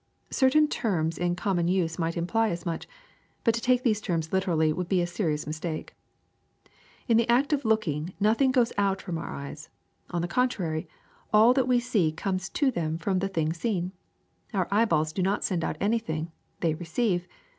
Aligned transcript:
Certain 0.31 0.67
terms 0.67 1.15
in 1.19 1.35
common 1.35 1.67
use 1.67 1.99
might 1.99 2.17
imply 2.17 2.49
as 2.49 2.65
much; 2.65 2.87
but 3.43 3.53
to 3.53 3.61
take 3.61 3.83
these 3.83 4.01
terms 4.01 4.33
literally 4.33 4.73
would 4.73 4.89
be 4.89 4.99
a 4.99 5.05
serious 5.05 5.45
mistake. 5.45 5.95
^^In 7.07 7.17
the 7.17 7.29
act 7.29 7.53
of 7.53 7.63
looking 7.65 8.13
nothing 8.19 8.51
goes 8.51 8.73
out 8.79 8.99
from 8.99 9.19
our 9.19 9.29
eyes; 9.31 9.69
on 10.09 10.23
the 10.23 10.27
contrary, 10.27 10.87
all 11.31 11.53
that 11.53 11.67
we 11.67 11.79
see 11.79 12.11
comes 12.11 12.49
to 12.49 12.71
them 12.71 12.97
from 12.97 13.19
the 13.19 13.29
thing 13.29 13.53
seen. 13.53 13.91
Our 14.55 14.67
eyeballs 14.71 15.13
do 15.13 15.21
not 15.21 15.43
send 15.43 15.63
out 15.63 15.77
anything; 15.79 16.31
they 16.61 16.73
receive. 16.73 17.27